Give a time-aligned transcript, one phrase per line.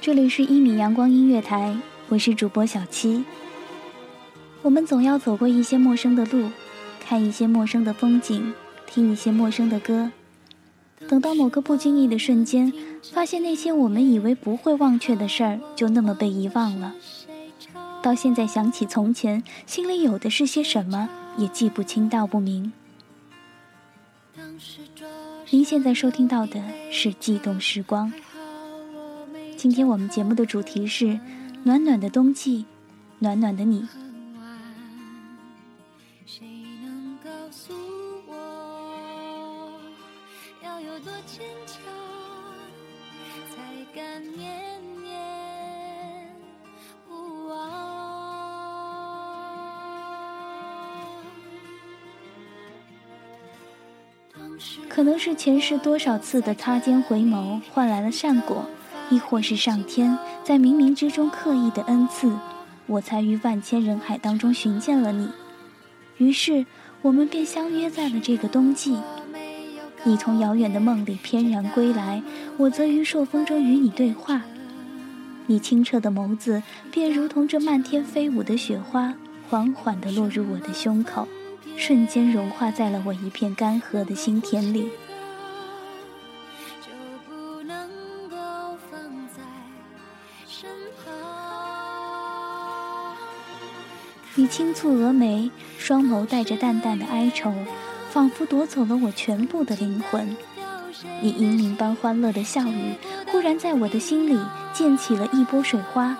[0.00, 1.76] 这里是一米阳光音乐台，
[2.08, 3.22] 我是主播小七。
[4.62, 6.50] 我们总要走过一些陌生的路，
[7.04, 8.54] 看一些陌生的风景，
[8.86, 10.10] 听一些陌生的歌。
[11.06, 12.72] 等到某个不经意的瞬间，
[13.12, 16.94] 发现那些我们以为不会忘却的事儿，就那么被遗忘了。
[18.02, 22.72] 到现在想起从前，心里有的是些什么，也记不清道不明。
[25.50, 28.10] 您现在收听到的是《悸动时光》。
[29.60, 31.20] 今天我们节目的主题是
[31.64, 32.64] 暖暖的冬季，
[33.18, 33.86] 暖暖的你。
[54.88, 58.64] 可能是前世多少次的擦肩回眸换来了善果，
[59.10, 62.32] 亦或是上天在冥冥之中刻意的恩赐，
[62.86, 65.28] 我才于万千人海当中寻见了你。
[66.16, 66.64] 于是
[67.02, 68.96] 我们便相约在了这个冬季。
[70.04, 72.22] 你从遥远的梦里翩然归来，
[72.56, 74.42] 我则于朔风中与你对话。
[75.46, 79.14] 你清澈的眸子便如同这漫天飞舞的雪花，
[79.48, 81.26] 缓缓地落入我的胸口。
[81.76, 84.90] 瞬间融化在了我一片干涸的心田里。
[94.36, 97.52] 你轻蹙蛾眉，双眸带着淡淡的哀愁，
[98.10, 100.36] 仿佛夺走了我全部的灵魂。
[101.20, 102.94] 你银铃般欢乐的笑语，
[103.26, 104.38] 忽然在我的心里
[104.72, 106.16] 溅起了一波水花。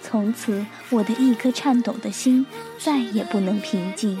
[0.00, 2.46] 从此，我的一颗颤抖的心
[2.78, 4.18] 再也不能平静。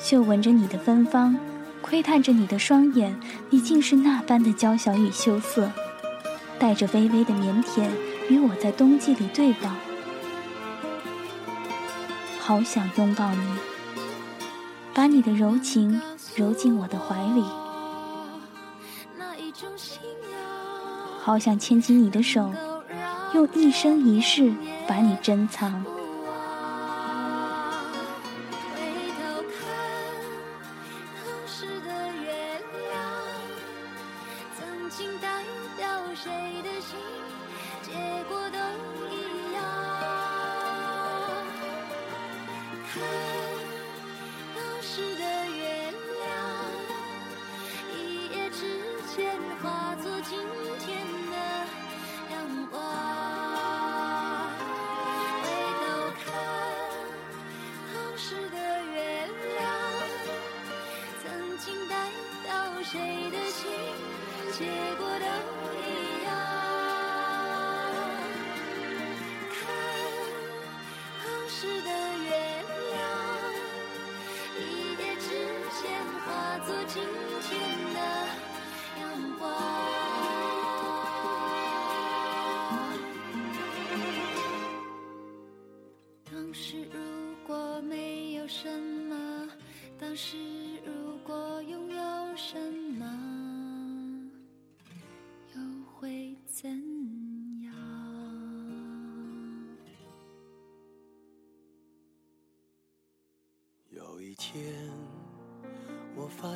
[0.00, 1.36] 嗅闻着你的芬芳，
[1.88, 5.72] 窥探着你的双眼，你竟是那般的娇小与羞涩，
[6.58, 7.88] 带着微微的腼腆，
[8.28, 9.74] 与我在冬季里对望。
[12.38, 13.40] 好想拥抱你，
[14.92, 15.98] 把你的柔情
[16.36, 17.42] 揉进我的怀里，
[21.22, 22.52] 好想牵起你的手，
[23.32, 24.52] 用一生一世
[24.86, 25.82] 把你珍藏。
[31.66, 31.66] 的
[32.22, 32.30] 月
[32.88, 32.92] 亮
[34.56, 35.42] 曾经代
[35.76, 36.30] 表谁
[36.62, 36.96] 的心
[37.82, 37.92] 结
[38.28, 38.58] 果都
[39.08, 39.12] 一
[39.54, 39.58] 样。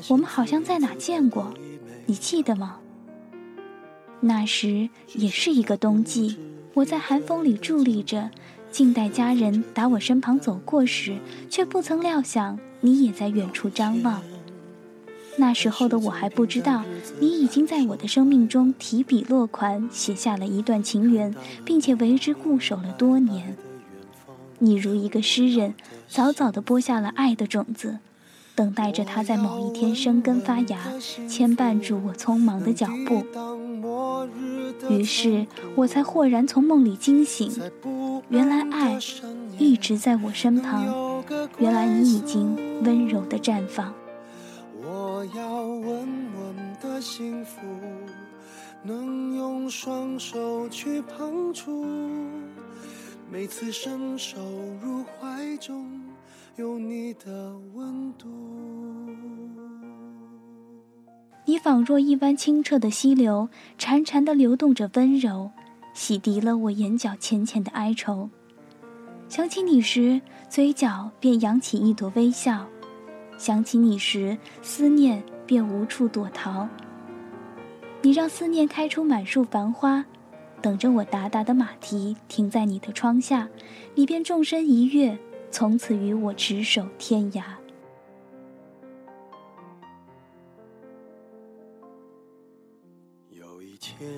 [0.08, 1.52] 我们好像在哪见过，
[2.06, 2.78] 你记得吗？
[4.20, 6.38] 那时也是一个冬季，
[6.74, 8.30] 我在寒风里伫立着，
[8.70, 11.16] 静待家人打我身旁走过时，
[11.50, 14.22] 却不曾料想你也在远处张望。
[15.36, 16.84] 那时候的我还不知道，
[17.18, 23.56] 你已经在我的生命中提笔落款，写下了一段情缘，并且为之固守了多年。
[24.64, 25.74] 你如一个诗人，
[26.06, 27.98] 早早地播下了爱的种子，
[28.54, 30.78] 等待着它在某一天生根发芽，
[31.28, 33.26] 牵绊住我匆忙的脚步。
[34.88, 37.50] 于是我才豁然从梦里惊醒，
[38.28, 38.96] 原来爱
[39.58, 41.24] 一直在我身旁，
[41.58, 43.92] 原来你已经温柔地绽放。
[44.80, 47.58] 我要稳稳的幸福，
[48.84, 51.84] 能用双手去碰触。
[53.32, 54.38] 每次伸手
[54.82, 56.02] 入怀中，
[56.56, 58.28] 有你的温度。
[61.46, 63.48] 你仿若一湾清澈的溪流，
[63.78, 65.50] 潺潺的流动着温柔，
[65.94, 68.28] 洗涤了我眼角浅浅的哀愁。
[69.30, 70.20] 想起你时，
[70.50, 72.66] 嘴角便扬起一朵微笑；
[73.38, 76.68] 想起你时，思念便无处躲逃。
[78.02, 80.04] 你让思念开出满树繁花，
[80.62, 83.48] 等着我达达的马蹄停在你的窗下，
[83.96, 85.18] 你便纵身一跃，
[85.50, 87.42] 从此与我执手天涯。
[93.30, 94.08] 有一天，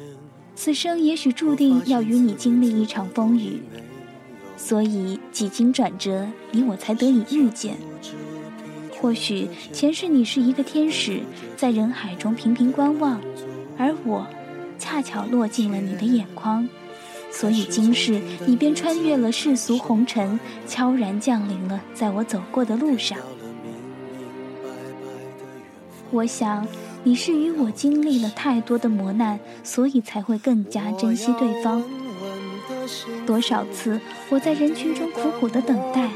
[0.54, 3.62] 此生也许注定要与你经历一场风雨。
[4.56, 7.74] 所以几经转折，你我才得以遇见。
[9.00, 11.20] 或许前世你是一个天使，
[11.56, 13.20] 在人海中频频观望，
[13.76, 14.26] 而我
[14.84, 16.68] 恰巧落进了你的眼眶，
[17.30, 20.38] 所以今世你便穿越了世俗红尘，
[20.68, 23.16] 悄然降临了在我走过的路上。
[26.10, 26.68] 我想
[27.02, 31.82] 你是与我经历了太多的磨难，所以才会更加珍惜对方。
[33.26, 33.98] 多少次，
[34.28, 36.10] 我在人群中苦苦的等待，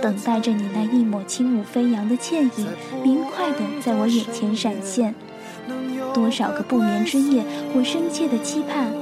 [0.00, 2.68] 等待着你那一抹轻舞飞扬的倩影，
[3.02, 5.12] 明快的在我眼前闪现。
[6.14, 7.44] 多少个不眠之夜，
[7.74, 8.92] 我深切的期盼，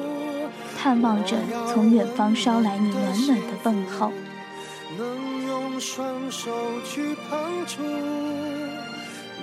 [0.78, 1.36] 盼望着
[1.68, 4.10] 从远方捎来你暖暖的问候。
[4.98, 6.50] 能用双手
[6.84, 7.82] 去碰触，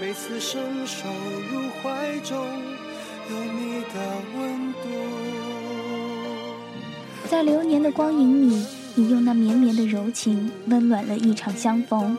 [0.02, 1.08] 每次伸手
[1.52, 2.36] 入怀中，
[3.30, 3.96] 有你的
[4.36, 4.90] 温度。
[7.30, 8.66] 在流年的光影里，
[8.96, 12.18] 你用那绵绵的柔情温暖了一场相逢。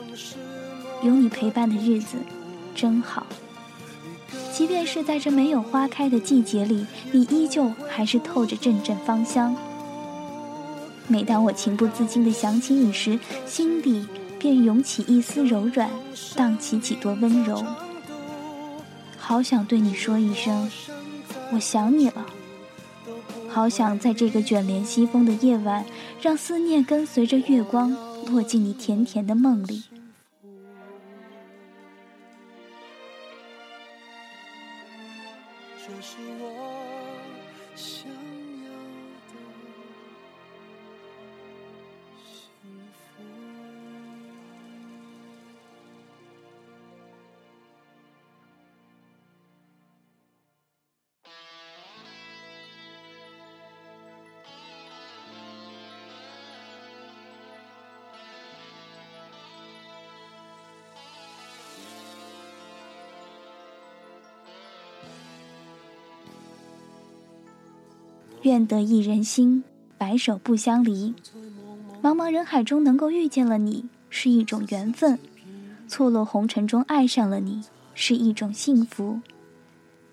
[1.03, 2.17] 有你陪伴的日子，
[2.73, 3.25] 真好。
[4.51, 9.55] 即便是在这没有花开的季节里，你依旧还是透着阵阵芳香。
[11.07, 14.05] 每当我情不自禁地想起你时，心底
[14.37, 15.89] 便涌起一丝柔软，
[16.35, 17.63] 荡起几多温柔。
[19.17, 20.69] 好想对你说一声，
[21.53, 22.25] 我想你了。
[23.49, 25.85] 好想在这个卷帘西风的夜晚，
[26.21, 27.95] 让思念跟随着月光
[28.27, 29.83] 落进你甜甜的梦里。
[68.43, 69.63] 愿得一人心，
[69.97, 71.13] 白首不相离。
[72.01, 75.17] 茫茫人海中能够遇见了你，是一种缘分；
[75.87, 77.61] 错落红尘中爱上了你，
[77.93, 79.19] 是一种幸福。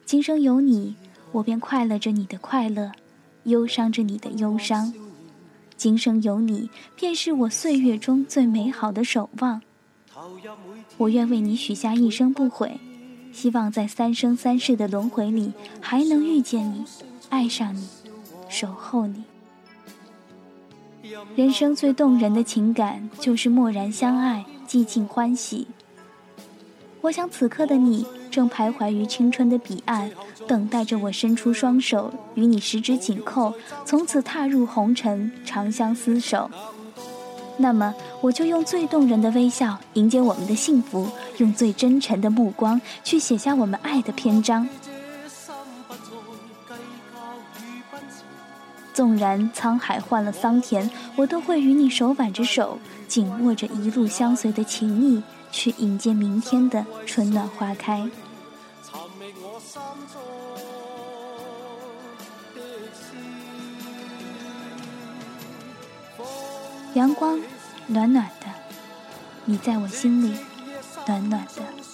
[0.04, 0.94] 今生有你，
[1.32, 2.92] 我便快乐着你的快乐，
[3.44, 4.92] 忧伤着你的忧伤。
[5.78, 9.62] 今生有你，便是我岁月中最美好的守望。
[10.98, 12.78] 我愿为你许下一生不悔，
[13.32, 16.84] 希望在三生三世的轮回里，还能遇见你，
[17.30, 17.86] 爱上你。
[18.48, 19.24] 守候你，
[21.36, 25.66] 人生最动人的情感就是蓦然相爱，寂静欢喜。
[27.00, 30.10] 我想此刻的你正徘徊于青春的彼岸，
[30.46, 33.54] 等待着我伸出双手与你十指紧扣，
[33.84, 36.50] 从此踏入红尘，长相厮守。
[37.56, 44.68] 那么，我就用最动人的微笑迎接我们的幸福，用最真诚的目光去写下我们爱的篇章。
[48.98, 58.10] 纵然沧海换了桑田，我都会与你手挽着手，紧握着一路相随的情谊，去迎接明天的春暖花开。
[66.94, 67.38] 阳光
[67.86, 68.46] 暖暖的，
[69.44, 70.36] 你在我心里
[71.06, 71.87] 暖暖的。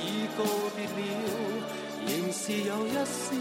[0.00, 0.44] 已告
[0.76, 0.94] 别了，
[2.06, 3.34] 仍是有一丝。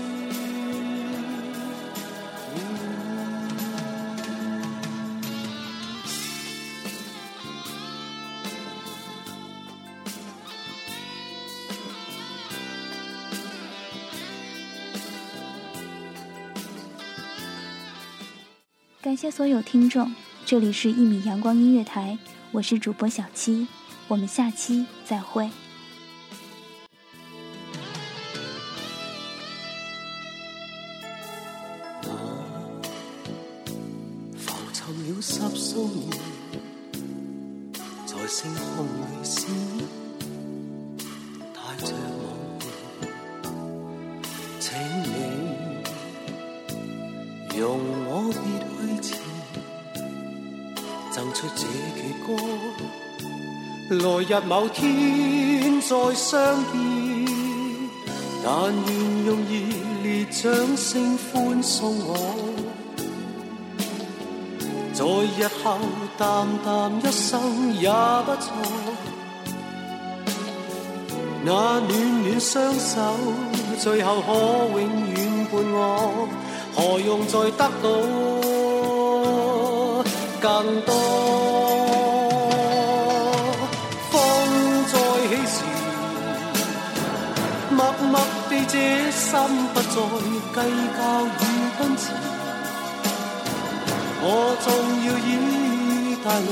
[18.99, 20.13] 感谢所有听众，
[20.45, 22.17] 这里是《一米阳光音乐台》，
[22.51, 23.65] 我是主播小七，
[24.09, 25.49] 我们下期再会。
[51.37, 52.33] 出这阙歌。
[53.89, 56.75] 来日某天再相见，
[58.43, 59.53] 但愿用热
[60.01, 60.41] 烈掌
[60.75, 62.17] 声欢送我。
[64.95, 65.77] 在日后
[66.17, 67.39] 淡淡一生
[67.75, 67.87] 也
[68.25, 68.51] 不错，
[71.45, 71.51] 那
[71.81, 71.87] 暖
[72.23, 72.95] 暖双手
[73.77, 74.33] 最后可
[74.79, 74.79] 永
[75.13, 76.27] 远伴我，
[76.73, 77.85] 何用再得到
[80.41, 80.91] 更多？
[84.11, 84.13] 风
[84.91, 84.93] 再
[85.29, 85.55] 起时，
[87.69, 87.79] 默
[88.11, 88.13] 默
[88.49, 88.75] 地这
[89.11, 89.29] 心
[89.73, 89.85] 不再
[90.53, 90.57] 计
[90.97, 91.43] 较与
[91.77, 92.03] 奔驰。
[94.19, 94.25] 我
[94.63, 94.65] 纵
[95.05, 95.29] 要以
[96.23, 96.49] 带泪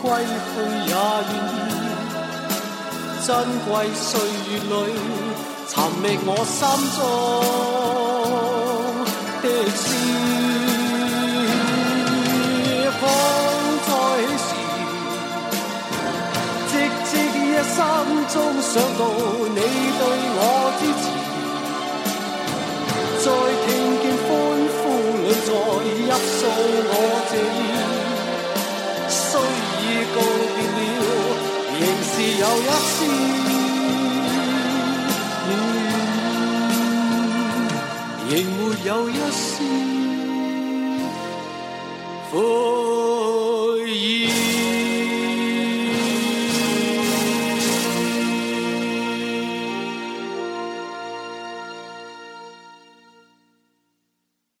[0.00, 0.04] 归
[0.48, 0.54] 去，
[0.88, 0.94] 也愿
[1.30, 1.60] 意。
[3.24, 3.28] 珍
[3.68, 4.08] 贵岁
[4.50, 4.72] 月里，
[5.68, 5.72] 寻
[6.02, 6.58] 觅我心
[6.96, 7.00] 中
[32.62, 32.94] 一丝
[35.46, 35.50] 暖，
[38.30, 39.50] 仍没有一丝。